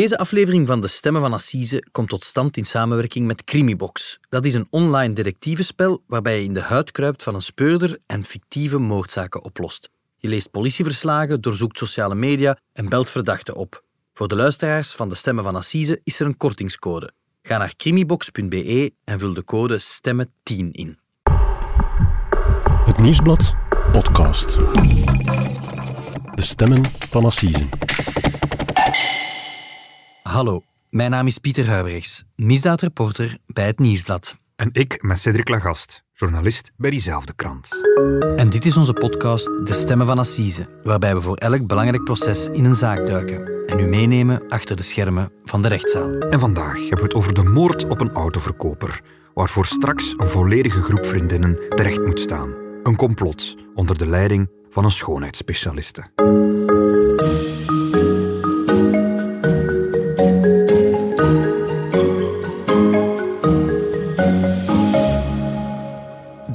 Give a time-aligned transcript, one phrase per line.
[0.00, 4.18] Deze aflevering van De Stemmen van Assise komt tot stand in samenwerking met Crimibox.
[4.28, 8.24] Dat is een online detectivespel waarbij je in de huid kruipt van een speurder en
[8.24, 9.90] fictieve moordzaken oplost.
[10.16, 13.84] Je leest politieverslagen, doorzoekt sociale media en belt verdachten op.
[14.12, 17.12] Voor de luisteraars van De Stemmen van Assise is er een kortingscode.
[17.42, 20.98] Ga naar crimibox.be en vul de code STEMMEN10 in.
[22.84, 23.54] Het Nieuwsblad
[23.92, 24.56] podcast.
[26.34, 27.68] De stemmen van Assise.
[30.30, 34.36] Hallo, mijn naam is Pieter Huibrechts, misdaadreporter bij het Nieuwsblad.
[34.56, 37.68] En ik met Cedric Lagast, journalist bij diezelfde krant.
[38.36, 42.48] En dit is onze podcast De Stemmen van Assise, waarbij we voor elk belangrijk proces
[42.48, 46.12] in een zaak duiken en u meenemen achter de schermen van de rechtszaal.
[46.12, 49.00] En vandaag hebben we het over de moord op een autoverkoper,
[49.34, 52.54] waarvoor straks een volledige groep vriendinnen terecht moet staan.
[52.82, 56.10] Een complot onder de leiding van een schoonheidsspecialiste.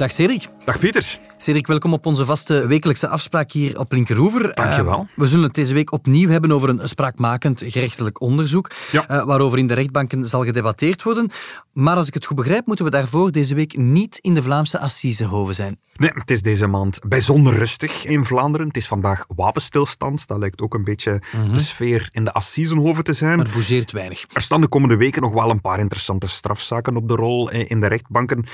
[0.06, 0.48] Dag Cedric.
[0.66, 1.20] Dag Pieter.
[1.38, 4.54] Cedric, welkom op onze vaste wekelijkse afspraak hier op Linkeroever.
[4.54, 5.00] Dankjewel.
[5.00, 9.10] Uh, we zullen het deze week opnieuw hebben over een spraakmakend gerechtelijk onderzoek, Ja.
[9.12, 11.30] uh, waarover in de rechtbanken zal gedebatteerd worden.
[11.74, 14.80] Maar als ik het goed begrijp, moeten we daarvoor deze week niet in de Vlaamse
[14.80, 15.80] Assisehoven zijn.
[15.96, 18.68] Nee, het is deze maand bijzonder rustig in Vlaanderen.
[18.68, 20.28] Het is vandaag wapenstilstand.
[20.28, 21.22] Dat lijkt ook een beetje
[21.54, 23.40] de sfeer in de Assisenhoven te zijn.
[23.40, 24.26] Het bougeert weinig.
[24.34, 27.70] Er staan de komende weken nog wel een paar interessante strafzaken op de rol eh,
[27.70, 28.46] in de rechtbanken.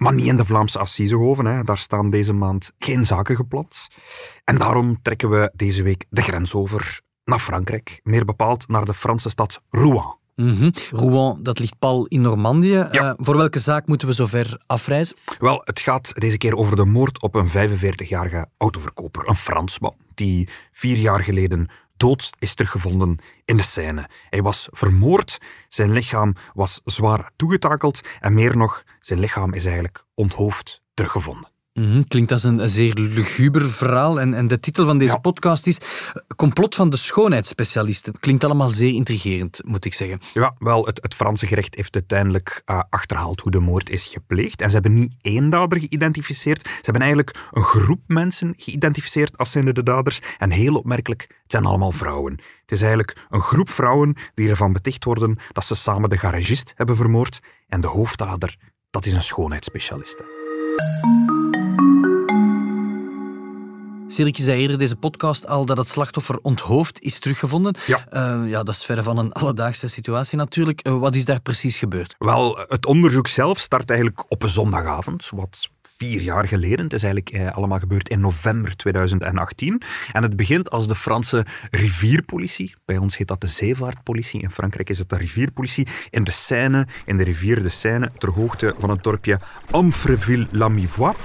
[0.00, 1.44] Maar niet in de Vlaamse Assisehoven.
[1.44, 1.62] Hè.
[1.62, 3.88] Daar staan deze maand geen zaken gepland.
[4.44, 8.00] En daarom trekken we deze week de grens over naar Frankrijk.
[8.02, 10.18] Meer bepaald naar de Franse stad Rouen.
[10.36, 10.70] Mhm.
[10.90, 12.86] Rouen, dat ligt pal in Normandië.
[12.90, 12.90] Ja.
[12.92, 15.16] Uh, voor welke zaak moeten we zover afreizen?
[15.38, 19.28] Wel, het gaat deze keer over de moord op een 45-jarige autoverkoper.
[19.28, 21.68] Een Fransman die vier jaar geleden
[22.00, 24.08] dood is teruggevonden in de Seine.
[24.30, 30.04] Hij was vermoord, zijn lichaam was zwaar toegetakeld en meer nog, zijn lichaam is eigenlijk
[30.14, 31.59] onthoofd teruggevonden.
[31.80, 34.20] Mhm, Klinkt als een, een zeer luguber verhaal.
[34.20, 35.18] En, en de titel van deze Ja.
[35.18, 35.84] podcast is eh,
[36.36, 38.12] Complot van de schoonheidsspecialisten.
[38.20, 40.20] Klinkt allemaal zeer intrigerend, moet ik zeggen.
[40.34, 44.60] Ja, wel, het, het Franse gerecht heeft uiteindelijk eh, achterhaald hoe de moord is gepleegd.
[44.60, 46.66] En ze hebben niet één dader geïdentificeerd.
[46.66, 50.20] Ze hebben eigenlijk een groep mensen geïdentificeerd als zijnde de daders.
[50.38, 52.32] En heel opmerkelijk, het zijn allemaal vrouwen.
[52.60, 56.72] Het is eigenlijk een groep vrouwen die ervan beticht worden dat ze samen de garagist
[56.76, 57.40] hebben vermoord.
[57.68, 58.56] En de hoofddader,
[58.90, 60.24] dat is een schoonheidsspecialiste.
[64.16, 67.74] Je zei eerder deze podcast al dat het slachtoffer onthoofd is teruggevonden.
[67.86, 68.06] Ja.
[68.08, 70.80] Eh, ja, dat is verre van een alledaagse situatie natuurlijk.
[70.80, 72.14] Eh, wat is daar precies gebeurd?
[72.18, 76.84] Wel, het onderzoek zelf start eigenlijk op een zondagavond, wat vier jaar geleden.
[76.84, 79.82] Het is eigenlijk eh, allemaal gebeurd in november 2018.
[80.12, 84.90] En het begint als de Franse rivierpolitie, bij ons heet dat de zeevaartpolitie, in Frankrijk
[84.90, 88.90] is het de rivierpolitie, in de Seine, in de rivier de Seine, ter hoogte van
[88.90, 89.40] het dorpje
[89.70, 91.16] Amfreville-la-Mivois,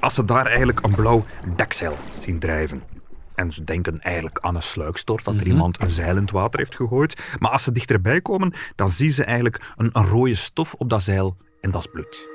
[0.00, 1.24] als ze daar eigenlijk een blauw
[1.56, 2.82] dekzeil zien drijven.
[3.34, 6.58] En ze denken eigenlijk aan een sluikstort, dat er iemand een zeil in het water
[6.58, 7.20] heeft gegooid.
[7.38, 11.02] Maar als ze dichterbij komen, dan zien ze eigenlijk een, een rode stof op dat
[11.02, 12.28] zeil en dat is bloed.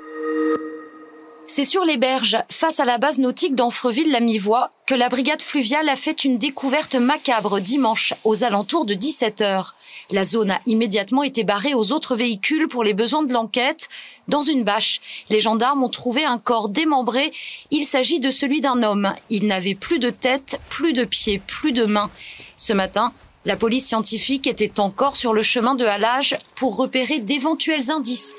[1.46, 5.96] C'est sur les berges, face à la base nautique d'Anfreville-la-Mivois, que la brigade fluviale a
[5.96, 9.74] fait une découverte macabre dimanche aux alentours de 17 heures.
[10.14, 13.88] La zone a immédiatement été barrée aux autres véhicules pour les besoins de l'enquête.
[14.28, 17.32] Dans une bâche, les gendarmes ont trouvé un corps démembré.
[17.72, 19.12] Il s'agit de celui d'un homme.
[19.28, 22.12] Il n'avait plus de tête, plus de pieds, plus de mains.
[22.56, 23.12] Ce matin,
[23.44, 28.36] la police scientifique était encore sur le chemin de halage pour repérer d'éventuels indices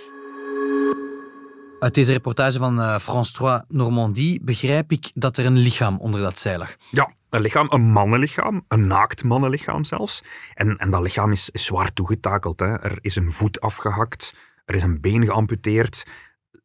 [1.80, 6.22] Uit deze reportage van eh, France 3 Normandie begrijp ik dat er een lichaam onder
[6.22, 6.76] dat zeil lag.
[6.92, 10.24] Ja, een lichaam, een mannenlichaam, een naakt mannenlichaam zelfs.
[10.54, 12.60] En, en dat lichaam is, is zwaar toegetakeld.
[12.60, 12.80] Hè.
[12.80, 14.36] Er is een voet afgehakt,
[14.66, 16.06] er is een been geamputeerd,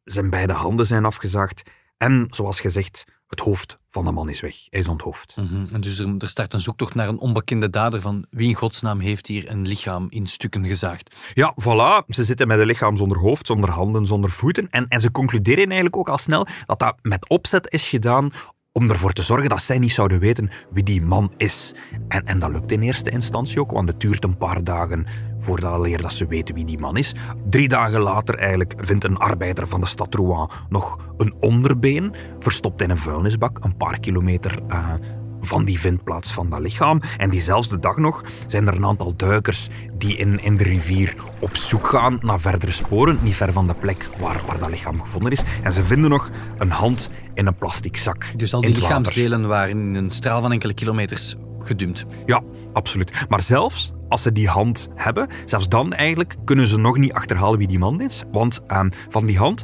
[0.03, 1.69] zijn beide handen zijn afgezaagd.
[1.97, 4.55] En, zoals gezegd, het hoofd van de man is weg.
[4.69, 5.35] Hij is onthoofd.
[5.35, 5.73] Mhm.
[5.73, 8.99] En dus er, er start een zoektocht naar een onbekende dader van wie in godsnaam
[8.99, 11.15] heeft hier een lichaam in stukken gezaagd.
[11.33, 12.05] Ja, voilà.
[12.07, 14.69] Ze zitten met een lichaam zonder hoofd, zonder handen, zonder voeten.
[14.69, 18.31] En, en ze concluderen eigenlijk ook al snel dat dat met opzet is gedaan
[18.73, 21.73] om ervoor te zorgen dat zij niet zouden weten wie die man is.
[22.07, 25.05] En, en dat lukt in eerste instantie ook, want het duurt een paar dagen
[25.37, 27.15] voordat dat ze weten wie die man is.
[27.49, 32.81] Drie dagen later eigenlijk vindt een arbeider van de stad Rouen nog een onderbeen, verstopt
[32.81, 34.93] in een vuilnisbak, een paar kilometer eh,
[35.41, 37.01] van die vindplaats van dat lichaam.
[37.17, 39.67] En diezelfde dag nog zijn er een aantal duikers
[39.97, 43.73] die in, in de rivier op zoek gaan naar verdere sporen, niet ver van de
[43.73, 45.41] plek waar, waar dat lichaam gevonden is.
[45.63, 48.25] En ze vinden nog een hand in een plastic zak.
[48.35, 52.05] Dus al die lichaamsdelen waren in een straal van enkele kilometers gedumpt.
[52.25, 52.41] Ja,
[52.73, 53.25] absoluut.
[53.29, 57.57] Maar zelfs als ze die hand hebben, zelfs dan eigenlijk kunnen ze nog niet achterhalen
[57.57, 58.23] wie die man is.
[58.31, 59.63] Want ehm, van die hand,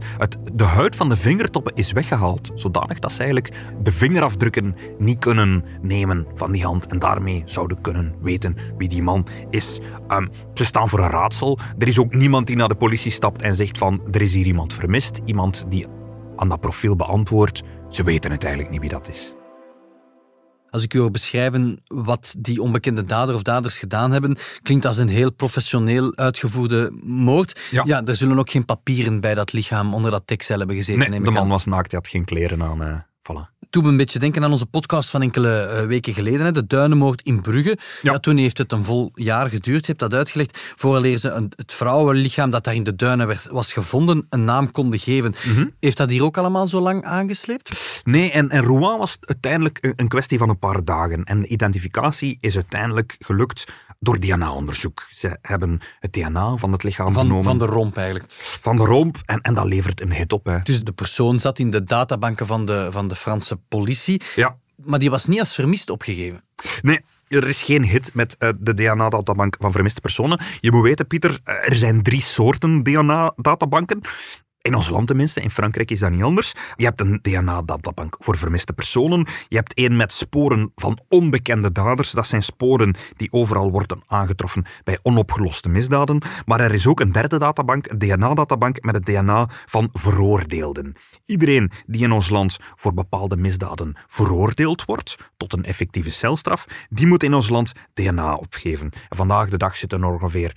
[0.53, 2.51] de huid van de vingertoppen is weggehaald.
[2.53, 3.53] Zodanig dat ze eigenlijk
[3.83, 6.87] de vingerafdrukken niet kunnen nemen van die hand.
[6.87, 9.79] En daarmee zouden kunnen weten wie die man is.
[10.07, 11.59] Ehm, ze staan voor een raadsel.
[11.77, 14.45] Er is ook niemand die naar de politie stapt en zegt van er is hier
[14.45, 15.21] iemand vermist.
[15.25, 15.87] Iemand die
[16.35, 17.63] aan dat profiel beantwoordt.
[17.89, 19.36] Ze weten het eigenlijk niet wie dat is.
[20.69, 24.97] Als ik u wil beschrijven wat die onbekende dader of daders gedaan hebben, klinkt als
[24.97, 27.59] een heel professioneel uitgevoerde moord.
[27.71, 27.83] Ja.
[27.85, 31.09] ja er zullen ook geen papieren bij dat lichaam onder dat dekcel hebben gezeten.
[31.09, 31.47] Nee, de man aan.
[31.47, 33.05] was naakt, hij had geen kleren aan.
[33.31, 33.55] Voilà.
[33.69, 36.67] Toen me een beetje denken aan onze podcast van enkele eh, weken geleden, hè, de
[36.67, 37.77] Duinenmoord in Brugge.
[38.01, 38.11] Ja.
[38.11, 38.19] Ja.
[38.19, 41.73] toen heeft het een vol jaar geduurd, je hebt dat uitgelegd, vooraleer ze een, het
[41.73, 45.33] vrouwenlichaam dat daar in de duinen werd, was gevonden, een naam konden geven.
[45.45, 45.67] Mhm.
[45.79, 48.01] Heeft dat hier ook allemaal zo lang aangesleept?
[48.03, 51.23] Nee, en, en Rouen was het uiteindelijk een, een kwestie van een paar dagen.
[51.23, 53.65] En de identificatie is uiteindelijk gelukt
[53.99, 55.07] door DNA-onderzoek.
[55.11, 57.43] Ze hebben het DNA van het lichaam Van, genomen.
[57.43, 58.31] van de romp eigenlijk.
[58.39, 59.17] van de romp.
[59.25, 60.45] En, en dat levert een hit op.
[60.45, 60.59] Hè.
[60.63, 64.57] Dus de persoon zat in de databanken van de, van de Franse politie, Ja.
[64.75, 66.43] maar die was niet als vermist opgegeven.
[66.81, 70.39] Nee, er is geen hit met eh, de DNA-databank van vermiste personen.
[70.59, 74.01] Je moet weten, Pieter, eh, er zijn drie soorten DNA-databanken.
[74.67, 76.53] In ons land tenminste, in Frankrijk is dat niet anders.
[76.75, 79.27] Je hebt een DNA-databank voor vermiste personen.
[79.47, 82.11] Je hebt één met sporen van onbekende daders.
[82.11, 86.21] Dat zijn sporen die overal worden aangetroffen bij onopgeloste misdaden.
[86.45, 90.95] Maar er is ook een derde databank, een DNA-databank met het DNA van veroordeelden.
[91.25, 97.07] Iedereen die in ons land voor bepaalde misdaden veroordeeld wordt tot een effectieve celstraf, die
[97.07, 98.89] moet in ons land DNA opgeven.
[99.09, 100.55] En vandaag de dag zitten er ongeveer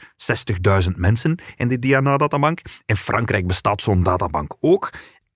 [0.87, 2.61] 60.000 mensen in die DNA-databank.
[2.87, 4.91] In Frankrijk bestaat zo'n databank ook.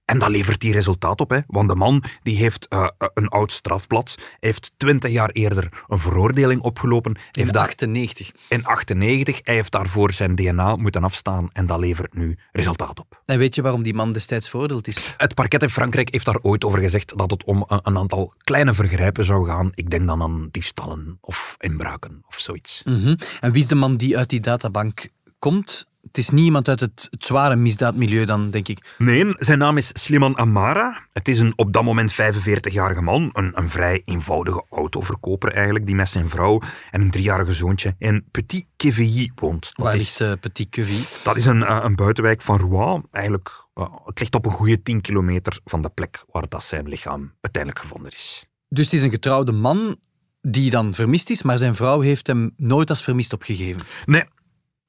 [0.05, 1.39] En dat levert die resultaat op, hè?
[1.47, 6.63] want de man die heeft eh, een oud strafblad, heeft 20 jaar eerder een veroordeling
[6.63, 8.31] opgelopen, In heeft daar 98.
[8.49, 13.23] in 98, hij heeft daarvoor zijn DNA moeten afstaan en dat levert nu resultaat op.
[13.27, 15.15] En weet je waarom die man destijds veroordeeld is?
[15.17, 18.35] Het parket in Frankrijk heeft daar ooit over gezegd dat het om een, een aantal
[18.39, 19.71] kleine vergrijpen zou gaan.
[19.75, 22.83] Ik denk dan aan diefstallen of inbraken of zoiets.
[22.85, 23.17] Mhm.
[23.41, 25.09] En wie is de man die uit die databank
[25.39, 25.87] komt?
[26.15, 28.95] Het is niet iemand uit het, het zware misdaadmilieu dan, denk ik.
[28.99, 31.07] Nee, zijn naam is Sliman Amara.
[31.13, 35.95] Het is een op dat moment 45-jarige man, een, een vrij eenvoudige autoverkoper eigenlijk, die
[35.95, 39.63] met zijn vrouw en een driejarige zoontje in Petit Quevilly woont.
[39.75, 41.03] Dat Waar is- ligt eh, Petit Cuvy?
[41.25, 43.05] Dat is een, eh, een buitenwijk van Rouen.
[43.11, 46.89] Eigenlijk, eh, het ligt op een goede 10 kilometer van de plek waar dat zijn
[46.89, 48.47] lichaam uiteindelijk gevonden is.
[48.69, 49.97] Dus het is een getrouwde man
[50.41, 53.83] die dan vermist is, maar zijn vrouw heeft hem nooit als vermist opgegeven.
[54.05, 54.25] Nee.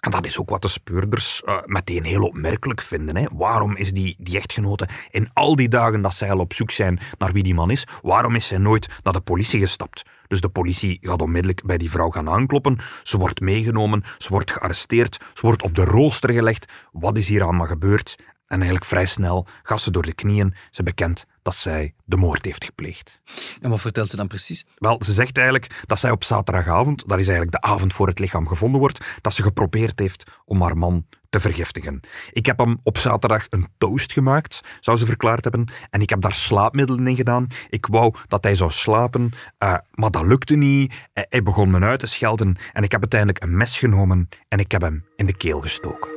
[0.06, 3.18] En dat is ook wat de speurders eh, meteen heel opmerkelijk vinden.
[3.18, 3.26] Hè.
[3.34, 7.00] Waarom is die, die echtgenote in al die dagen dat zij al op zoek zijn
[7.18, 10.04] naar wie die man is, waarom is zij nooit naar de politie gestapt?
[10.28, 12.78] Dus de politie gaat onmiddellijk bij die vrouw gaan aankloppen.
[13.04, 16.72] Ze wordt meegenomen, ze wordt gearresteerd, ze wordt op de rooster gelegd.
[16.92, 18.16] Wat is hier allemaal gebeurd?
[18.48, 20.56] En eigenlijk vrij snel gaat ze door de knieën.
[20.70, 23.22] Ze bekent dat zij de moord heeft gepleegd.
[23.62, 24.66] En wat vertelt ze dan precies?
[24.78, 28.20] Wel, ze zegt eigenlijk dat zij op zaterdagavond, dat is eigenlijk de avond voor het
[28.20, 32.00] lichaam gevonden wordt, dat ze geprobeerd heeft om haar man te vergiftigen.
[32.32, 36.22] Ik heb hem op zaterdag een toast gemaakt, zou ze verklaard hebben, en ik heb
[36.22, 37.48] daar slaapmiddelen in gedaan.
[37.70, 40.94] Ik wou dat hij zou slapen, eh, maar dat lukte niet.
[41.14, 44.72] Hij begon me uit te schelden en ik heb uiteindelijk een mes genomen en ik
[44.72, 46.10] heb hem in de keel gestoken.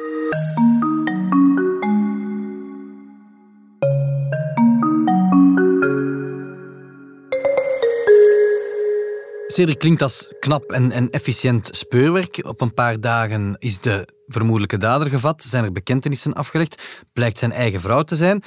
[9.59, 12.41] Cedric klinkt als knap en, en efficiënt speurwerk.
[12.43, 17.53] Op een paar dagen is de vermoedelijke dader gevat, zijn er bekentenissen afgelegd, blijkt zijn
[17.53, 18.43] eigen vrouw te zijn.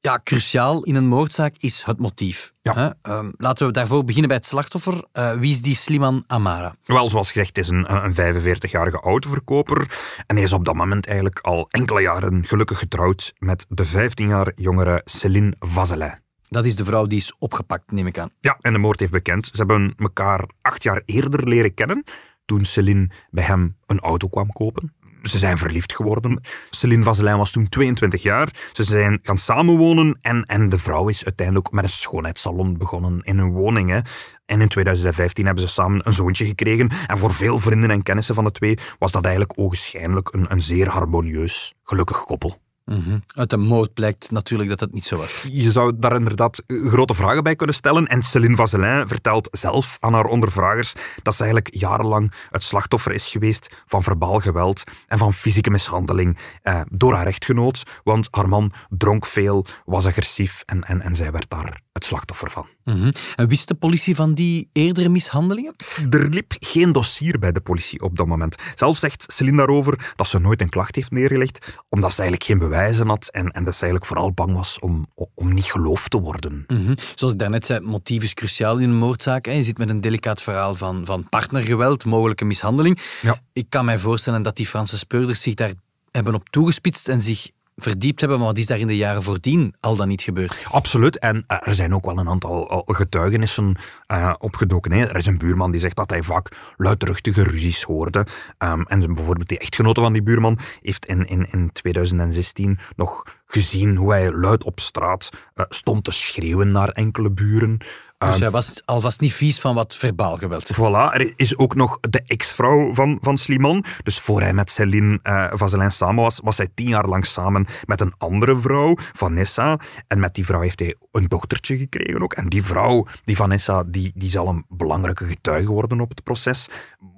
[0.00, 2.52] Ja, cruciaal in een moordzaak is het motief.
[2.62, 2.94] Ja.
[3.02, 5.04] Ehm, laten we daarvoor beginnen bij het slachtoffer.
[5.12, 6.74] Eh, wie is die Sliman Amara?
[6.84, 9.86] Wel, zoals gezegd, is een, een 45-jarige autoverkoper.
[10.26, 14.28] En hij is op dat moment eigenlijk al enkele jaren gelukkig getrouwd met de 15
[14.28, 16.23] jaar jongere Céline Vazelin.
[16.54, 18.30] Dat is de vrouw die is opgepakt, neem ik aan.
[18.40, 19.46] Ja, en de moord heeft bekend.
[19.46, 22.04] Ze hebben elkaar acht jaar eerder leren kennen,
[22.44, 24.94] toen Céline bij hem een auto kwam kopen.
[25.22, 26.40] Ze zijn verliefd geworden.
[26.70, 28.48] Céline Vazelin was toen 22 jaar.
[28.72, 33.38] Ze zijn gaan samenwonen en, en de vrouw is uiteindelijk met een schoonheidssalon begonnen in
[33.38, 34.04] hun woning.
[34.46, 36.90] En in 2015 hebben ze samen een zoontje gekregen.
[37.06, 40.62] En voor veel vrienden en kennissen van de twee was dat eigenlijk ogenschijnlijk een, een
[40.62, 42.62] zeer harmonieus, gelukkig koppel.
[42.84, 43.18] Mhm.
[43.26, 45.44] Uit de moord blijkt natuurlijk dat dat niet zo was.
[45.48, 48.06] Je zou daar inderdaad grote vragen bij kunnen stellen.
[48.06, 53.26] En Céline Vazelin vertelt zelf aan haar ondervragers dat ze eigenlijk jarenlang het slachtoffer is
[53.26, 57.82] geweest van verbaal geweld en van fysieke mishandeling eh, door haar echtgenoot.
[58.04, 62.50] Want haar man dronk veel, was agressief en, en, en zij werd daar het slachtoffer
[62.50, 62.66] van.
[62.84, 63.10] Mhm.
[63.36, 65.74] En wist de politie van die eerdere mishandelingen?
[66.10, 68.56] Er liep geen dossier bij de politie op dat moment.
[68.74, 72.68] Zelf zegt Celine daarover dat ze nooit een klacht heeft neergelegd, omdat ze eigenlijk geen
[72.74, 76.20] bewijzen had en, en dat ze eigenlijk vooral bang was om, om niet geloofd te
[76.20, 76.64] worden.
[76.66, 76.94] Mhm.
[77.14, 79.46] Zoals ik daarnet zei, motief is cruciaal in een moordzaak.
[79.46, 82.98] Je zit met een delicaat verhaal van, van partnergeweld, mogelijke mishandeling.
[83.22, 83.40] Ja.
[83.52, 85.72] Ik kan mij voorstellen dat die Franse speurders zich daar
[86.10, 89.74] hebben op toegespitst en zich verdiept hebben, maar wat is daar in de jaren voordien
[89.80, 90.64] al dan niet gebeurd?
[90.70, 91.18] Absoluut.
[91.18, 93.76] En uh, er zijn ook wel een aantal getuigenissen
[94.12, 94.92] uh, opgedoken.
[94.92, 98.26] Er is een buurman die zegt dat hij vaak luidruchtige ruzies hoorde.
[98.58, 103.96] Um, en bijvoorbeeld die echtgenote van die buurman heeft in, in, in 2016 nog gezien
[103.96, 107.80] hoe hij luid op straat uh, stond te schreeuwen naar enkele buren.
[108.18, 110.72] Dus hij was alvast niet vies van wat verbaal geweld.
[110.72, 113.84] Voilà, er is ook nog de ex-vrouw van, van Sliman.
[114.02, 117.66] Dus voor hij met Céline uh, Vazelin samen was, was hij tien jaar lang samen
[117.84, 119.78] met een andere vrouw, Vanessa.
[120.06, 122.32] En met die vrouw heeft hij een dochtertje gekregen ook.
[122.32, 126.68] En die vrouw, die Vanessa, die, die zal een belangrijke getuige worden op het proces.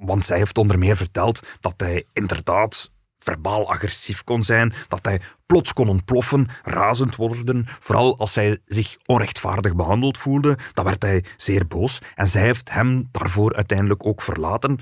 [0.00, 2.90] Want zij heeft onder meer verteld dat hij inderdaad
[3.26, 7.64] verbaal agressief kon zijn, dat hij plots kon ontploffen, razend worden.
[7.66, 11.98] Vooral als hij zich onrechtvaardig behandeld voelde, dan werd hij zeer boos.
[12.14, 14.78] En zij heeft hem daarvoor uiteindelijk ook verlaten.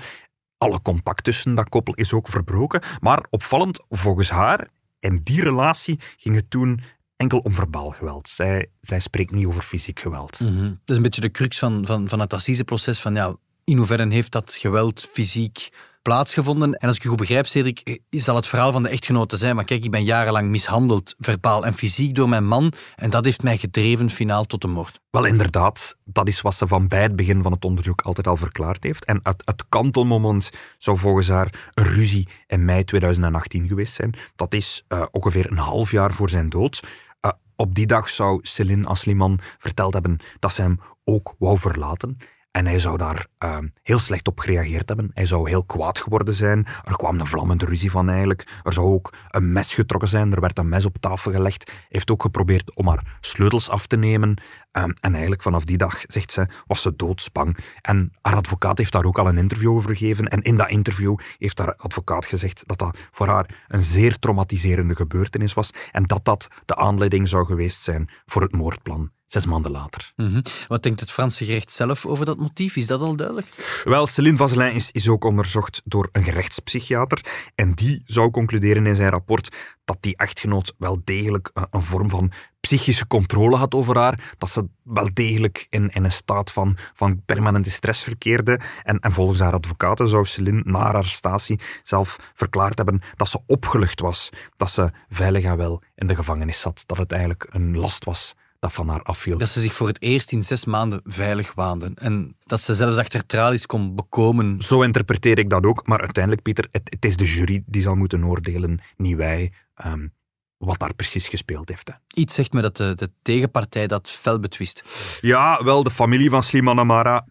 [0.57, 2.81] Alle contact tussen dat koppel is ook verbroken.
[2.99, 4.67] Maar opvallend, volgens haar,
[4.99, 6.81] in die relatie ging het toen
[7.15, 8.29] enkel om verbaal geweld.
[8.29, 10.39] Zij, zij spreekt niet over fysiek geweld.
[10.39, 12.99] Mm Dat is een beetje de crux van, van, van het assiseproces.
[12.99, 15.69] Van, ja, in hoeverre heeft dat geweld fysiek
[16.05, 16.73] plaatsgevonden.
[16.73, 19.55] En als ik je goed begrijp, Cedric, zal het verhaal van de echtgenote zijn.
[19.55, 22.73] Maar kijk, ik ben jarenlang mishandeld, verbaal en fysiek door mijn man.
[22.95, 24.99] En dat heeft mij gedreven finaal tot de moord.
[25.09, 25.97] Wel, inderdaad.
[26.03, 29.05] Dat is wat ze van bij het begin van het onderzoek altijd al verklaard heeft.
[29.05, 34.13] En het, het kantelmoment zou volgens haar een ruzie in mei 2018 geweest zijn.
[34.35, 36.83] Dat is uh, ongeveer een half jaar voor zijn dood.
[37.25, 42.17] Uh, op die dag zou Céline Asliman verteld hebben dat ze hem ook wou verlaten.
[42.55, 45.11] En hij zou daar uh, heel slecht op gereageerd hebben.
[45.13, 46.65] Hij zou heel kwaad geworden zijn.
[46.83, 48.59] Er kwam een vlammende ruzie van eigenlijk.
[48.63, 50.33] Er zou ook een mes getrokken zijn.
[50.33, 51.69] Er werd een mes op tafel gelegd.
[51.69, 54.29] Hij heeft ook geprobeerd om haar sleutels af te nemen.
[54.71, 57.57] Um, en eigenlijk vanaf die dag, zegt ze, was ze doodsbang.
[57.81, 60.27] En haar advocaat heeft daar ook al een interview over gegeven.
[60.27, 64.95] En in dat interview heeft haar advocaat gezegd dat dat voor haar een zeer traumatiserende
[64.95, 65.69] gebeurtenis was.
[65.91, 70.13] En dat dat de aanleiding zou geweest zijn voor het moordplan zes maanden later.
[70.15, 70.41] Mm -hmm.
[70.67, 72.75] Wat denkt het Franse gerecht zelf over dat motief?
[72.75, 73.81] Is dat al duidelijk?
[73.83, 77.51] Wel, Céline Vazelin is, is ook onderzocht door een gerechtspsychiater.
[77.55, 82.09] En die zou concluderen in zijn rapport dat die echtgenoot wel degelijk een, een vorm
[82.09, 84.33] van psychische controle had over haar.
[84.37, 88.59] Dat ze wel degelijk in, in een staat van, van permanente stress verkeerde.
[88.83, 93.39] En, en volgens haar advocaten zou Céline na haar arrestatie zelf verklaard hebben dat ze
[93.45, 94.29] opgelucht was.
[94.57, 96.83] Dat ze veilig en wel in de gevangenis zat.
[96.85, 99.37] Dat het eigenlijk een last was dat van haar afviel.
[99.37, 101.91] Dat ze zich voor het eerst in zes maanden veilig waande.
[101.95, 104.61] En dat ze zelfs achter tralies kon bekomen.
[104.61, 105.87] Zo interpreteer ik dat ook.
[105.87, 109.51] Maar uiteindelijk, Pieter, het, het is de jury die zal moeten oordelen, niet wij.
[109.85, 110.13] Um,
[110.57, 111.87] wat daar precies gespeeld heeft.
[111.87, 111.93] Hè.
[112.21, 114.83] Iets zegt me dat de, de, tegenpartij dat fel betwist.
[115.21, 117.25] Ja, wel, de familie van Sliman Amara,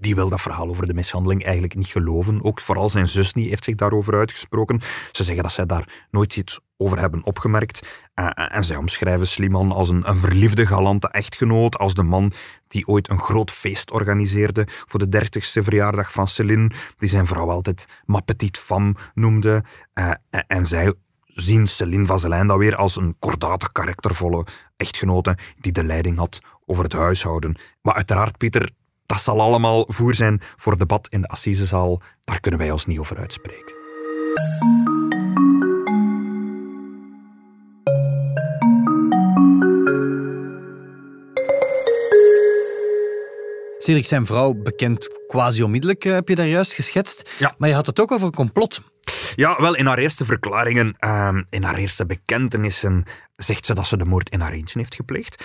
[0.00, 2.44] die wil dat verhaal over de mishandeling eigenlijk niet geloven.
[2.44, 4.80] Ook vooral zijn zus niet heeft zich daarover uitgesproken.
[5.12, 8.08] Ze zeggen dat zij daar nooit iets over hebben opgemerkt.
[8.14, 12.32] Uh, en zij omschrijven Sliman als een, een verliefde, galante echtgenoot, als de man
[12.68, 17.50] die ooit een groot feest organiseerde voor de dertigste verjaardag van Céline, die zijn vrouw
[17.50, 19.64] altijd ma petite femme noemde.
[19.94, 20.10] Uh,
[20.46, 26.18] en zij zien Céline Vazelijn dan weer als een kordate, karaktervolle echtgenote die de leiding
[26.18, 27.56] had over het huishouden.
[27.82, 28.70] Maar uiteraard, Pieter,
[29.10, 32.02] dat zal allemaal voer zijn voor debat in de Assisezaal.
[32.20, 33.74] Daar kunnen wij ons niet over uitspreken.
[43.78, 47.30] Cedric, zijn vrouw bekend quasi onmiddellijk, heb je daar juist geschetst.
[47.38, 47.54] Ja.
[47.58, 48.80] Maar je had het ook over een complot.
[49.34, 53.04] Ja, wel, in haar eerste verklaringen, uh, in haar eerste bekentenissen,
[53.36, 55.44] zegt ze dat ze de moord in haar eentje heeft gepleegd.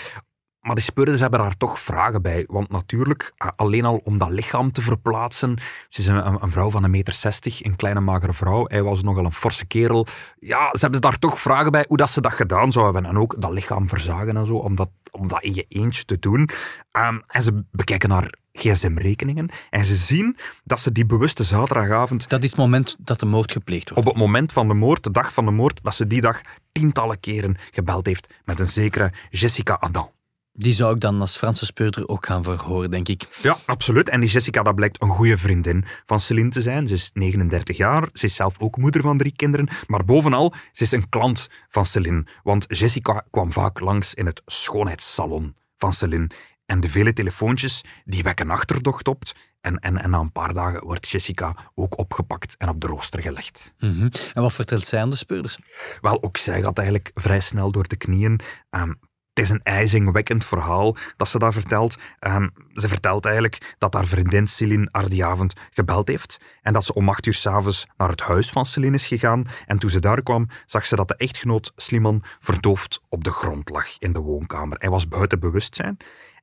[0.66, 2.44] Maar de speurders hebben daar toch vragen bij.
[2.48, 5.58] Want natuurlijk, alleen al om dat lichaam te verplaatsen.
[5.90, 8.66] Ze is een, een vrouw van een meter zestig, een kleine magere vrouw.
[8.68, 10.08] Hij was nogal een forse kerel.
[10.40, 13.12] Ja, ze hebben daar toch vragen bij hoe dat ze dat gedaan zouden hebben.
[13.12, 16.20] En ook dat lichaam verzagen en zo, om dat, om dat in je eentje te
[16.20, 16.50] doen.
[16.92, 22.30] Ehm, en ze bekijken naar gsm-rekeningen en ze zien dat ze die bewuste zaterdagavond...
[22.30, 24.08] Dat is het moment dat de moord gepleegd wordt.
[24.08, 26.42] Op het moment van de moord, de dag van de moord, dat ze die dag
[26.72, 30.14] tientallen keren gebeld heeft met een zekere Jessica Adam.
[30.58, 33.28] Die zou ik dan als Franse speurder ook gaan verhoren, denk ik.
[33.42, 34.10] Ja, absoluut.
[34.10, 36.88] En die Jessica, dat blijkt een goede vriendin van Celine te zijn.
[36.88, 39.68] Ze is 39 jaar, ze is zelf ook moeder van drie kinderen.
[39.88, 42.26] Maar bovenal, ze is een klant van Celine.
[42.44, 46.30] Want Jessica kwam vaak langs in het schoonheidssalon van Celine.
[46.66, 49.24] En de vele telefoontjes, die wekken achterdocht op.
[49.62, 53.22] En, en, en na een paar dagen wordt Jessica ook opgepakt en op de rooster
[53.22, 53.74] gelegd.
[53.80, 54.10] Mhm.
[54.34, 55.58] En wat vertelt zij aan de speurders?
[56.02, 58.40] Wel, ook zij gaat eigenlijk vrij snel door de knieën.
[58.70, 58.92] Ehm,
[59.36, 61.98] het is een ijzingwekkend verhaal dat ze daar vertelt.
[62.20, 66.86] Ehm, ze vertelt eigenlijk dat haar vriendin Celine haar die avond gebeld heeft en dat
[66.86, 69.46] ze om acht uur s'avonds naar het huis van Celine is gegaan.
[69.66, 73.70] En toen ze daar kwam, zag ze dat de echtgenoot Sliman verdoofd op de grond
[73.70, 74.78] lag in de woonkamer.
[74.80, 75.98] Hij was buiten bewustzijn.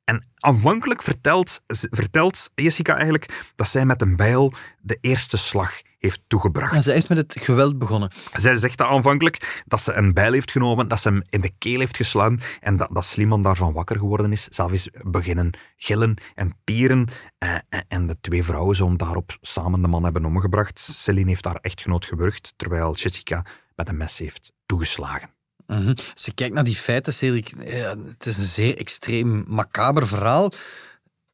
[0.04, 6.22] En aanvankelijk vertelt, vertelt Jessica eigenlijk dat zij met een bijl de eerste slag heeft
[6.26, 6.74] toegebracht.
[6.74, 8.10] En zij is met het geweld begonnen.
[8.32, 11.50] Zij zegt dat aanvankelijk, dat ze een bijl heeft genomen, dat ze hem in de
[11.58, 14.44] keel heeft geslaan en dat, dat Sliman daarvan wakker geworden is.
[14.44, 17.08] Zelf is beginnen gillen en pieren.
[17.38, 17.56] Eh,
[17.88, 20.78] en de twee vrouwen zouden daarop samen de man hebben omgebracht.
[20.78, 23.44] Celine heeft haar echtgenoot gewurgd, terwijl Jessica
[23.74, 25.30] met een mes heeft toegeslagen.
[25.66, 30.52] Mm Als je kijkt naar die feiten, Cedric, het is een zeer extreem macaber verhaal.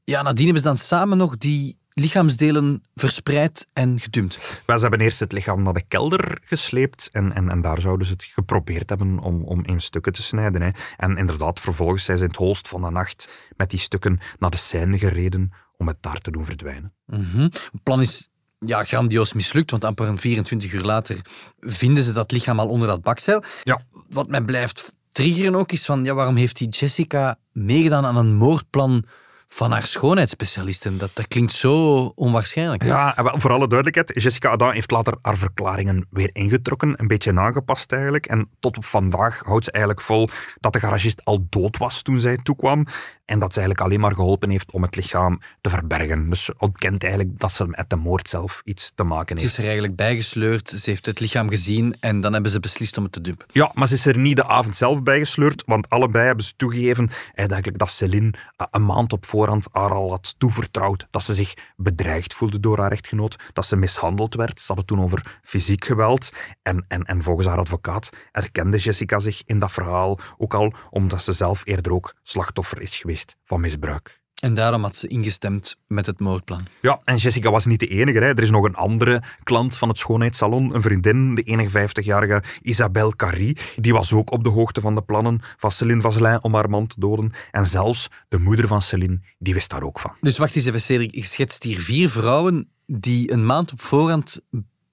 [0.05, 4.63] Ja, nadien hebben ze dan samen nog die lichaamsdelen verspreid en gedumpt.
[4.67, 8.07] Wel, ze hebben eerst het lichaam naar de kelder gesleept en, en, en daar zouden
[8.07, 10.63] ze het geprobeerd hebben om, om in stukken te snijden.
[10.63, 10.71] Hè.
[10.97, 14.51] En inderdaad, vervolgens zijn ze in het holst van de nacht met die stukken naar
[14.51, 16.93] de scène gereden om het daar te doen verdwijnen.
[17.07, 17.41] Mhm.
[17.41, 18.29] Het plan is
[18.59, 21.21] ja, grandioos mislukt, want amper een 24 uur later
[21.61, 23.43] vinden ze dat lichaam al onder dat bakzeil.
[23.63, 23.81] Ja.
[24.09, 28.35] Wat mij blijft triggeren ook is van, ja, waarom heeft die Jessica meegedaan aan een
[28.35, 29.05] moordplan
[29.49, 30.99] van haar schoonheidsspecialisten.
[30.99, 32.85] Dat, dat klinkt zo onwaarschijnlijk.
[32.85, 37.93] Ja, voor alle duidelijkheid, Jessica Adam heeft later haar verklaringen weer ingetrokken, een beetje aangepast
[37.93, 38.27] eigenlijk.
[38.27, 40.29] En tot op vandaag houdt ze eigenlijk vol
[40.61, 42.87] dat de garagist al dood was toen zij toekwam.
[43.29, 46.31] En dat ze eigenlijk alleen maar geholpen heeft om het lichaam te verbergen.
[46.31, 49.49] Dus ze ontkent eigenlijk dat ze met de moord zelf iets te maken heeft.
[49.49, 52.97] Ze is er eigenlijk bijgesleurd, ze heeft het lichaam gezien en dan hebben ze beslist
[52.97, 53.47] om het te dumpen.
[53.53, 57.11] Ja, maar ze is er niet de avond zelf bijgesleurd, want allebei hebben ze toegegeven
[57.35, 61.07] eigenlijk dat Celine eh, een maand op voorhand haar al had toevertrouwd.
[61.11, 64.61] Dat ze zich bedreigd voelde door haar echtgenoot, dat ze mishandeld werd.
[64.61, 66.31] Ze hadden toen over fysiek geweld.
[66.63, 71.23] En, en, en volgens haar advocaat erkende Jessica zich in dat verhaal ook al omdat
[71.23, 74.21] ze zelf eerder ook slachtoffer is geweest van misbruik.
[74.41, 76.67] En daarom had ze ingestemd met het moordplan.
[76.81, 78.19] Ja, en Jessica was niet de enige.
[78.19, 78.25] Hè.
[78.25, 83.57] Er is nog een andere klant van het schoonheidssalon, een vriendin, de 51-jarige Isabelle Carrie.
[83.77, 86.87] Die was ook op de hoogte van de plannen van Céline Vazelin om haar man
[86.87, 87.33] te doden.
[87.51, 90.13] En zelfs de moeder van Céline, die wist daar ook van.
[90.21, 91.13] Dus wacht eens even, Cedric.
[91.13, 94.41] Ik schetst hier vier vrouwen die een maand op voorhand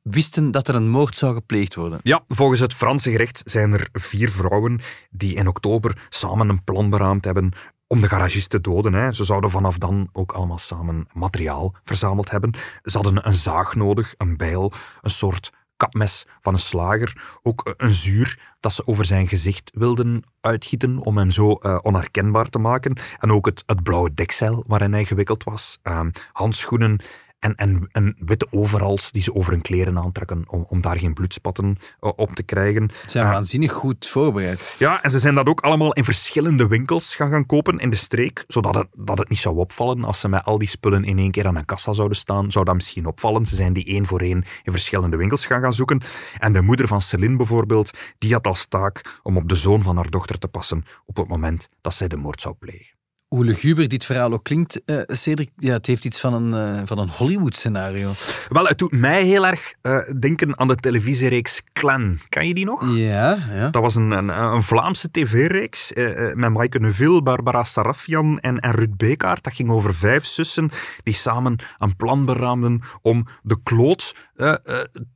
[0.01, 1.99] wisten dat er een moord zou gepleegd worden.
[2.03, 6.89] Ja, volgens het Franse gerecht zijn er vier vrouwen die in oktober samen een plan
[6.89, 7.53] beraamd hebben
[7.87, 8.93] om de garagist te doden.
[8.93, 9.13] Hè.
[9.13, 12.53] Ze zouden vanaf dan ook allemaal samen materiaal verzameld hebben.
[12.83, 14.71] Ze hadden een zaag nodig, een bijl,
[15.01, 20.23] een soort kapmes van een slager, ook een zuur dat ze over zijn gezicht wilden
[20.41, 22.97] uitgieten om hem zo uh, onherkenbaar te maken.
[23.19, 25.99] En ook het, blauwe dekzeil waarin hij gewikkeld was, uh,
[26.31, 26.99] handschoenen
[27.45, 31.13] en, en, en witte overals die ze over hun kleren aantrekken om, om daar geen
[31.13, 32.89] bloedspatten uh, op te krijgen.
[33.01, 34.75] Ze zijn uh, waanzinnig goed voorbereid.
[34.77, 37.95] Ja, en ze zijn dat ook allemaal in verschillende winkels gaan, gaan kopen in de
[37.95, 40.03] streek, zodat het, dat het niet zou opvallen.
[40.03, 42.65] Als ze met al die spullen in één keer aan een kassa zouden staan, zou
[42.65, 43.45] dat misschien opvallen.
[43.45, 46.01] Ze zijn die één voor één in verschillende winkels gaan, gaan zoeken.
[46.37, 49.95] En de moeder van Celine bijvoorbeeld, die had als taak om op de zoon van
[49.95, 52.94] haar dochter te passen op het moment dat zij de moord zou plegen
[53.35, 56.81] hoe luguber dit verhaal ook klinkt, uh, Cedric, ja, het heeft iets van een, uh,
[56.85, 58.11] van een Hollywood-scenario.
[58.49, 62.19] Wel, het doet mij heel erg uh, denken aan de televisiereeks Clan.
[62.29, 62.95] Kan je die nog?
[62.95, 63.37] Ja.
[63.51, 63.69] ja.
[63.69, 65.91] Dat was een, een, een Vlaamse tv-reeks
[66.33, 69.43] met Maaike Neuville, Barbara Sarafian en, en Ruud Bekaert.
[69.43, 70.69] Dat ging over vijf zussen
[71.03, 74.15] die samen een plan beraamden om de kloot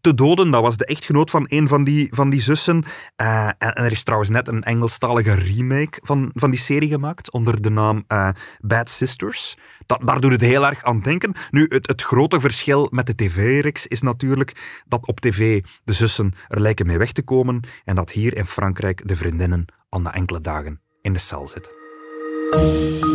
[0.01, 0.51] te doden.
[0.51, 2.83] Dat was de echtgenoot van een van die, van die zussen.
[3.15, 7.61] En, en, er is trouwens net een Engelstalige remake van, van die serie gemaakt onder
[7.61, 9.57] de naam uh, Bad Sisters.
[9.85, 11.33] Dat, daar doet het heel erg aan denken.
[11.51, 16.33] Nu, het, het grote verschil met de tv-reeks is natuurlijk dat op tv de zussen
[16.47, 20.13] er lijken mee weg te komen en dat hier in Frankrijk de vriendinnen al na
[20.13, 23.08] enkele dagen in de cel zitten.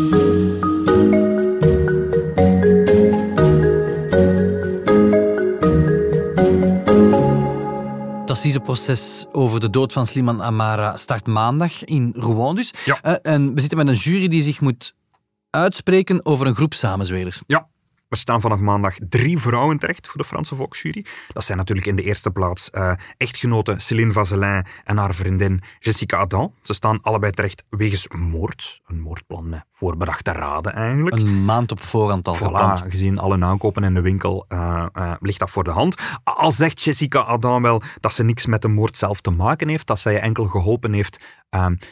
[8.42, 12.72] Het proces over de dood van Sliman Amara start maandag in Rouen dus.
[12.84, 12.98] Ja.
[13.02, 14.94] Eh, en we zitten met een jury die zich moet
[15.50, 17.42] uitspreken over een groep samenzweerders.
[17.46, 17.68] Ja,
[18.14, 21.04] er staan vanaf maandag drie vrouwen terecht voor de Franse Volksjury.
[21.32, 26.16] Dat zijn natuurlijk in de eerste plaats uh, echtgenote Céline Vazelin en haar vriendin Jessica
[26.18, 26.54] Adam.
[26.62, 28.80] Ze staan allebei terecht wegens moord.
[28.84, 31.16] Een moordplan met voorbedachte raden eigenlijk.
[31.16, 32.82] Een maand op voorhand al gepland.
[32.82, 36.02] Voilà, gezien alle aankopen in de winkel uh, uh, ligt dat voor de hand.
[36.24, 39.86] Al zegt Jessica Adam wel dat ze niks met de moord zelf te maken heeft,
[39.86, 41.42] dat zij enkel geholpen heeft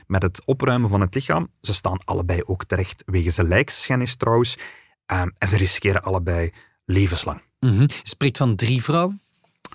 [0.07, 1.49] met het opruimen van het lichaam.
[1.61, 4.59] Ze staan allebei ook terecht wegens lijkschennis trouwens.
[5.13, 6.53] Um, en ze riskeren allebei
[6.85, 7.43] levenslang.
[7.61, 7.81] Mm -hmm.
[7.81, 9.21] Je spreekt van drie vrouwen?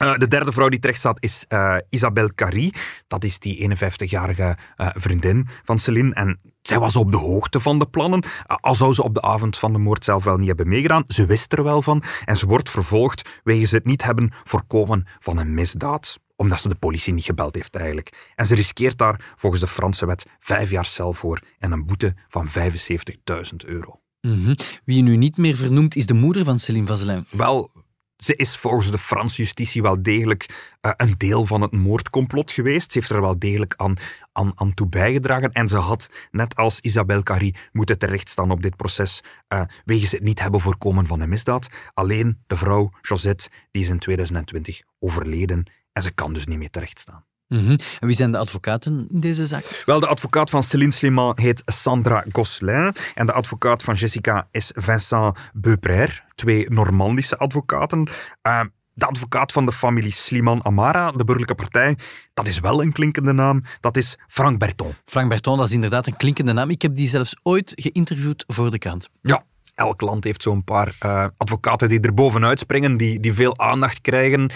[0.02, 2.74] Uh, de derde vrouw die terecht staat is uh, Isabelle Carrie.
[3.08, 6.14] Dat is die 51-jarige uh, vriendin van Celine.
[6.14, 8.24] En zij was op de hoogte van de plannen.
[8.46, 11.04] al zou ze op de avond van de moord zelf wel niet hebben meegedaan.
[11.08, 12.04] Ze wist er wel van.
[12.26, 16.76] En ze wordt vervolgd wegens het niet hebben voorkomen van een misdaad omdat ze de
[16.76, 18.32] politie niet gebeld heeft eigenlijk.
[18.36, 22.16] En ze riskeert daar volgens de Franse wet vijf jaar cel voor en een boete
[22.28, 24.00] van 75.000 euro.
[24.22, 24.56] -hmm.
[24.86, 27.26] Wie je nu niet meer vernoemt, is de moeder van Céline Vazelin.
[27.30, 27.72] Wel,
[28.18, 32.92] ze is volgens de Franse justitie wel degelijk uh, een deel van het moordcomplot geweest.
[32.92, 33.96] Ze heeft er wel degelijk aan,
[34.32, 35.52] aan, aan toe bijgedragen.
[35.52, 40.24] En ze had, net als Isabelle Carrie, moeten terechtstaan op dit proces uh, wegens het
[40.24, 41.68] niet hebben voorkomen van een misdaad.
[41.94, 46.70] Alleen de vrouw Josette, die is in 2020 overleden en ze kan dus niet meer
[46.70, 47.26] terechtstaan.
[47.48, 47.78] Mm -hmm.
[48.00, 49.84] En wie zijn de advocaten in deze zaak?
[49.86, 54.72] Wel, de advocaat van Céline Sliman heet Sandra Gosselin en de advocaat van Jessica is
[54.76, 58.10] Vincent Beauprère, twee Normandische advocaten.
[58.44, 58.62] Uh,
[58.94, 61.98] de advocaat van de familie Sliman Amara, de burgerlijke partij,
[62.34, 64.94] dat is wel een klinkende naam, dat is Frank Berton.
[65.06, 66.70] Frank Berton, dat is inderdaad een klinkende naam.
[66.70, 69.10] Ik heb die zelfs ooit geïnterviewd voor de krant.
[69.22, 69.44] Ja,
[69.76, 74.02] elk land heeft zo'n paar uh, advocaten die er bovenuit springen, die, die veel aandacht
[74.02, 74.52] krijgen.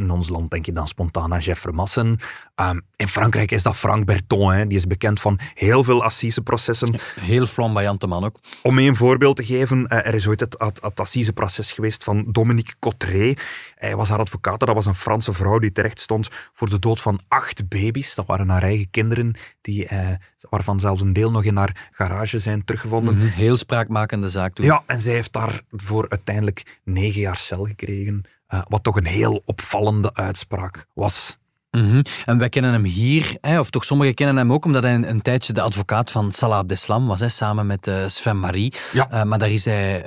[0.00, 2.18] In ons land denk je dan spontaan aan Jeff Vermassen.
[2.56, 4.66] Um, in Frankrijk is dat Frank Berton, hè.
[4.66, 6.94] die is bekend van heel veel assiseprocessen.
[7.20, 8.40] Heel flamboyante man ook.
[8.62, 12.24] Om een voorbeeld te geven, uh, er is ooit het, het, het assiseproces geweest van
[12.32, 13.42] Dominique Cotteret.
[13.74, 17.00] Hij was haar advocaat, dat was een Franse vrouw die terecht stond voor de dood
[17.00, 18.14] van acht baby's.
[18.14, 20.08] Dat waren haar eigen kinderen, die, uh,
[20.50, 23.14] waarvan zelfs een deel nog in haar garage zijn teruggevonden.
[23.14, 23.28] Mm -hmm.
[23.28, 24.64] Heel spraakmakende zaak toen.
[24.64, 28.24] Ja, en zij heeft daarvoor uiteindelijk negen jaar cel gekregen.
[28.54, 31.38] Uh, wat toch een heel opvallende uitspraak was.
[31.70, 32.02] Mm -hmm.
[32.24, 35.10] En wij kennen hem hier, hè, of toch sommigen kennen hem ook, omdat hij een,
[35.10, 38.74] een tijdje de advocaat van Salah Abdeslam was, hè, samen met uh, Sven Marie.
[38.92, 39.08] Ja.
[39.12, 40.04] Uh, maar daar is hij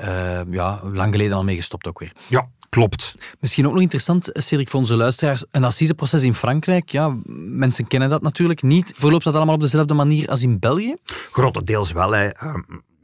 [0.50, 2.12] ja, lang geleden al mee gestopt ook weer.
[2.28, 3.14] Ja, klopt.
[3.40, 5.46] Misschien ook nog interessant, Cedric, voor onze luisteraars.
[5.52, 7.16] Een assiseproces in Frankrijk, ja,
[7.48, 8.94] mensen kennen dat natuurlijk niet.
[8.96, 10.96] Verloopt dat allemaal op dezelfde manier als in België?
[11.32, 12.30] Grotendeels wel, hè.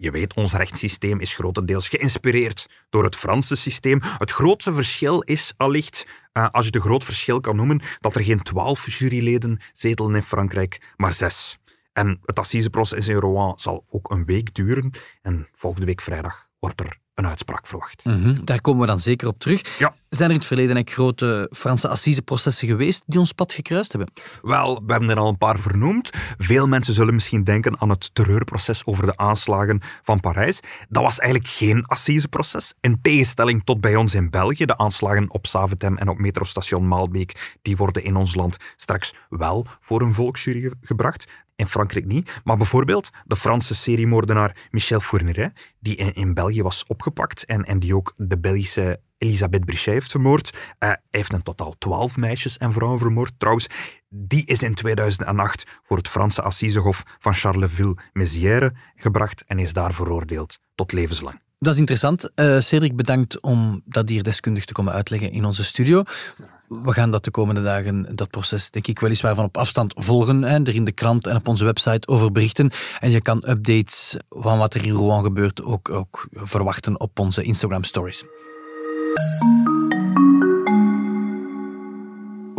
[0.02, 4.00] Je weet, ons rechtssysteem is grotendeels geïnspireerd door het Franse systeem.
[4.18, 8.24] Het grootste verschil is allicht, uh, als je het groot verschil kan noemen, dat er
[8.24, 11.58] geen twaalf juryleden zetelen in Frankrijk, maar zes.
[11.94, 14.92] En het assiseproces in Rouen zal ook een week duren.
[15.22, 18.06] En volgende week vrijdag wordt er een uitspraak verwacht.
[18.06, 18.46] Mm -hmm.
[18.46, 19.78] Daar komen we dan zeker op terug.
[19.78, 19.94] Ja.
[20.10, 24.12] Zijn er in het verleden eigenlijk grote Franse assiseprocessen geweest die ons pad gekruist hebben?
[24.42, 26.10] Wel, we hebben er al een paar vernoemd.
[26.38, 30.60] Veel mensen zullen misschien denken aan het terreurproces over de aanslagen van Parijs.
[30.90, 32.74] Dat was eigenlijk geen assiseproces.
[32.80, 34.66] In tegenstelling tot bij ons in België.
[34.66, 39.66] De aanslagen op Saventem en op metrostation Maalbeek, die worden in ons land straks wel
[39.80, 41.26] voor een volksjury ge gebracht.
[41.60, 42.40] In Frankrijk niet.
[42.44, 47.96] Maar bijvoorbeeld de Franse seriemoordenaar Michel Fourniret, die in, België was opgepakt en, en die
[47.96, 50.54] ook de Belgische Elisabeth Brichet heeft vermoord.
[50.54, 53.32] Uh, hij heeft in totaal twaalf meisjes en vrouwen vermoord.
[53.38, 53.68] Trouwens,
[54.10, 60.60] die is in 2008 voor het Franse Assisehof van Charleville-Mézières gebracht en is daar veroordeeld
[60.76, 61.42] tot levenslang.
[61.60, 62.30] Dat is interessant.
[62.36, 66.04] Uh, Cedric, bedankt om dat hier deskundig te komen uitleggen in onze studio.
[66.70, 70.42] We gaan dat de komende dagen, dat proces, denk ik, weliswaar van op afstand volgen.
[70.44, 72.72] Hè, er in de krant en op onze website over berichten.
[73.00, 77.44] En je kan updates van wat er in Rouen gebeurt ook, ook verwachten op onze
[77.44, 78.24] Instagram stories.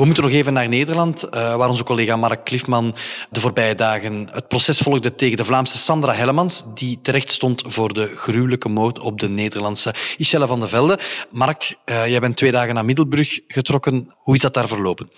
[0.00, 2.94] We moeten nog even naar Nederland, uh, waar onze collega Mark Cliffman
[3.30, 7.92] de voorbije dagen het proces volgde tegen de Vlaamse Sandra Hellemans, die terecht stond voor
[7.92, 10.98] de gruwelijke moord op de Nederlandse Michelle van der Velde.
[11.30, 14.14] Mark, uh, jij bent twee dagen naar Middelburg getrokken.
[14.16, 15.10] Hoe is dat daar verlopen?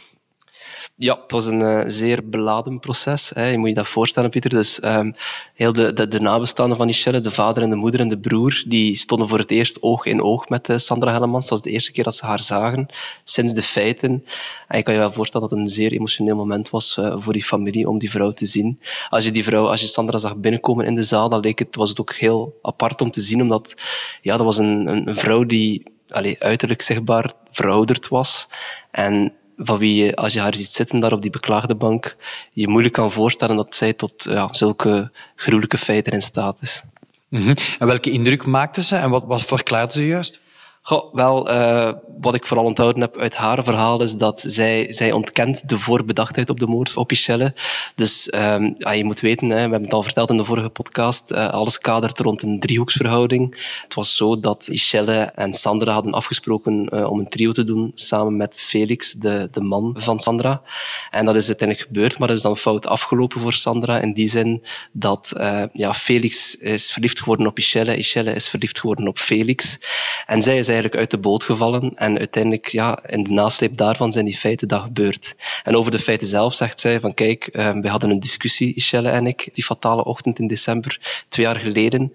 [0.97, 3.31] Ja, het was een eh, zeer beladen proces.
[3.35, 3.47] Hè.
[3.47, 4.51] Je moet je dat voorstellen, Pieter.
[4.51, 5.15] Dus um,
[5.55, 8.65] heel de, de, de, nabestaanden van Michelle, de vader en de moeder en de broer,
[8.67, 11.49] die stonden voor het eerst oog in oog met uh, Sandra Hellemans.
[11.49, 12.87] Dat was de eerste keer dat ze haar zagen,
[13.25, 14.25] sinds de feiten.
[14.69, 17.33] En je kan je wel voorstellen dat het een zeer emotioneel moment was uh, voor
[17.33, 18.81] die familie om die vrouw te zien.
[19.09, 21.77] Als je die vrouw, als je Sandra zag binnenkomen in de zaal, dan leek het,
[21.77, 23.75] was het ook heel apart om te zien, omdat
[24.23, 28.49] ja, dat was een, een, vrouw die allee, uiterlijk zichtbaar verouderd was.
[28.91, 32.17] En van wie je, als je haar ziet zitten daar op die beklaagde bank,
[32.53, 36.83] je moeilijk kan voorstellen dat zij tot ja, zulke gruwelijke feiten in staat is.
[37.29, 37.55] -hmm.
[37.79, 40.41] En welke indruk maakte ze en wat, wat verklaarde ze juist?
[40.85, 45.13] Goh, wel, uh, wat ik vooral onthouden heb uit haar verhaal is dat zij, zij
[45.13, 47.55] ontkent de voorbedachtheid op de moord op Michelle.
[47.95, 51.33] Dus um, je moet weten, hè, we hebben het al verteld in de vorige podcast,
[51.33, 53.57] uh, alles kadert rond een driehoeksverhouding.
[53.83, 57.93] Het was zo dat Michelle en Sandra hadden afgesproken uh, om een trio te doen,
[57.95, 60.63] samen met Felix, de, de man van Sandra.
[61.11, 64.29] En dat is uiteindelijk gebeurd, maar dat is dan fout afgelopen voor Sandra, in die
[64.29, 65.33] zin dat
[65.73, 69.79] ja, Felix is verliefd geworden op Michelle, Michelle is verliefd geworden op Felix.
[70.27, 71.93] En zij is eigenlijk uit de boot gevallen.
[71.95, 75.35] En uiteindelijk, ja, in de nasleep daarvan zijn die feiten dat gebeurd.
[75.65, 79.11] En over de feiten zelf zegt zij van kijk, uh, we hadden een discussie, Michelle
[79.11, 82.13] en ik, die fatale ochtend in december, twee jaar geleden.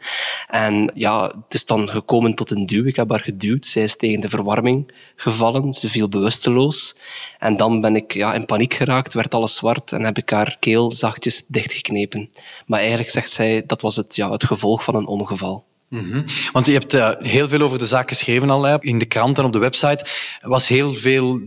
[0.48, 2.86] En ja, het is dan gekomen tot een duw.
[2.86, 3.66] Ik heb haar geduwd.
[3.66, 5.74] Zij is tegen de verwarming gevallen.
[5.74, 6.96] Ze viel bewusteloos.
[7.40, 10.58] En dan ben ik ja, in paniek geraakt, werd alles zwart en heb ik haar
[10.60, 12.30] keel zachtjes dichtgeknepen.
[12.66, 15.66] Maar eigenlijk zegt zij, dat was het, ja, het gevolg van een ongeval.
[15.90, 16.24] -hmm.
[16.52, 19.46] Want je hebt uh, heel veel over de zaak geschreven al, in de krant en
[19.46, 20.06] op de website.
[20.42, 21.42] Er was heel veel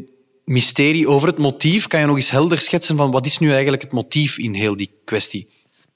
[0.45, 1.87] mysterie over het motief.
[1.87, 4.77] Kan je nog eens helder schetsen van wat is nu eigenlijk het motief in heel
[4.77, 5.49] die kwestie?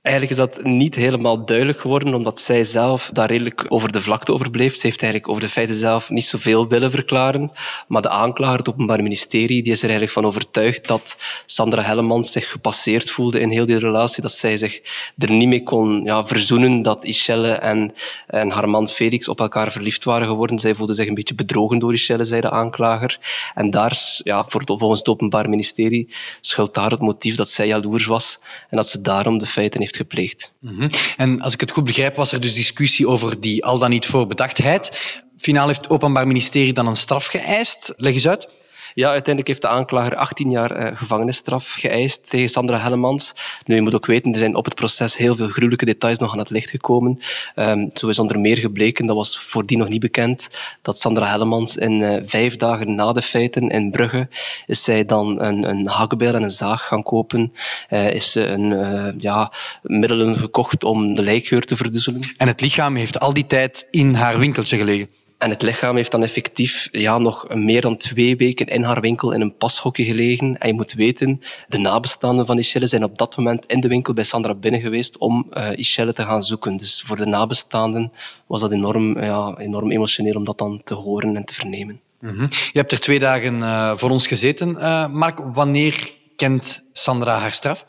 [0.05, 4.33] Eigenlijk is dat niet helemaal duidelijk geworden, omdat zij zelf daar redelijk over de vlakte
[4.33, 4.75] over bleef.
[4.75, 7.53] Ze heeft eigenlijk over de feiten zelf niet zoveel willen verklaren.
[7.88, 12.33] Maar de aanklager, het Openbaar Ministerie, die is er eigenlijk van overtuigd dat Sandra Hellemans
[12.33, 14.23] zich gepasseerd voelde in heel die relatie.
[14.23, 14.81] Dat zij zich
[15.19, 17.95] er niet mee kon ja, verzoenen dat Ischelle en,
[18.27, 20.59] en haar man Felix op elkaar verliefd waren geworden.
[20.59, 23.19] Zij voelde zich een beetje bedrogen door Ischelle, zei de aanklager.
[23.55, 26.09] En daar, ja, volgens het Openbaar Ministerie,
[26.40, 28.38] schuilt daar het motief dat zij jaloers was
[28.71, 30.52] en dat ze daarom de feiten heeft gepleegd.
[30.61, 30.90] -hmm.
[31.16, 34.07] En als ik het goed begrijp, was er dus discussie over die al dan niet
[34.07, 35.22] voorbedachtheid.
[35.37, 37.92] Finaal heeft het Openbaar Ministerie dan een straf geëist.
[37.96, 38.48] Leg eens uit.
[38.94, 43.35] Ja, uiteindelijk heeft de aanklager 18 jaar uh, gevangenisstraf geëist tegen Sandra Hellemans.
[43.64, 46.33] Nu, je moet ook weten, er zijn op het proces heel veel gruwelijke details nog
[46.33, 47.18] aan het licht gekomen.
[47.57, 50.50] Um, zo is onder meer gebleken, dat was voordien nog niet bekend,
[50.83, 54.28] dat Sandra Hellemans in uh, vijf dagen na de feiten in Brugge
[54.66, 57.52] is zij dan een, een hakbijl en een zaag gaan kopen.
[57.90, 59.52] Uh, is ze een, ja,
[59.83, 62.35] middelen gekocht om de lijkgeur te verdoezelen.
[62.37, 65.23] En het lichaam heeft al die tijd in haar winkeltje gelegen?
[65.38, 69.33] En het lichaam heeft dan effectief ja, nog meer dan twee weken in haar winkel
[69.33, 70.59] in een pashokje gelegen.
[70.59, 74.14] En je moet weten, de nabestaanden van Ischelle zijn op dat moment in de winkel
[74.14, 76.77] bij Sandra binnen geweest om uh, Ischelle te gaan zoeken.
[76.77, 78.12] Dus voor de nabestaanden
[78.47, 82.01] was dat enorm, ja, enorm emotioneel om dat dan te horen en te vernemen.
[82.20, 82.49] -hmm.
[82.51, 84.68] Je hebt er twee dagen uh, voor ons gezeten.
[84.68, 87.87] Uh, Mark, wanneer kent Sandra haar straf?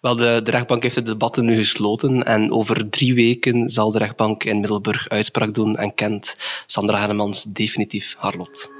[0.00, 3.98] Wel, de, de rechtbank heeft de debatten nu gesloten en over drie weken zal de
[3.98, 6.36] rechtbank in Middelburg uitspraak doen en kent
[6.66, 8.70] Sandra Hellemans definitief haar lot.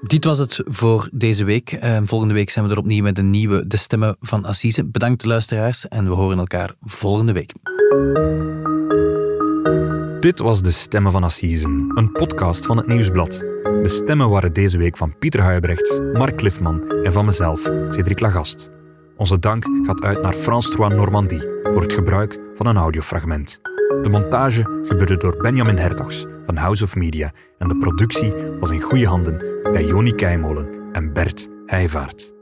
[0.00, 1.78] Dit was het voor deze week.
[2.04, 4.84] volgende week zijn we er opnieuw met een nieuwe De Stemmen van Assise.
[4.84, 7.52] Bedankt luisteraars en we horen elkaar volgende week.
[10.20, 13.38] Dit was De Stemmen van Assisen, een podcast van het Nieuwsblad.
[13.62, 18.74] De stemmen waren deze week van Pieter Huibrechts, Mark Cliffman en van mezelf, Cedric Lagast.
[19.16, 23.60] Onze dank gaat uit naar François Normandie voor het gebruik van een audiofragment.
[24.02, 28.80] De montage gebeurde door Benjamin Hertogs van House of Media en de productie was in
[28.80, 32.34] goede handen bij Joni Keimolen en Bert Heijvaart.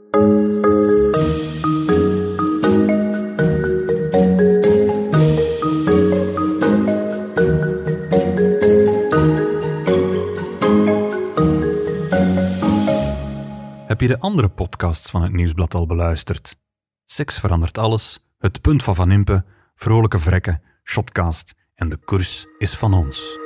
[13.87, 16.63] Heb je de andere podcasts van het Nieuwsblad al beluisterd?
[17.05, 22.75] Seks verandert alles, Het punt van Van Impe, Vrolijke Vrekken, Shotcast en de koers is
[22.75, 23.37] van ons.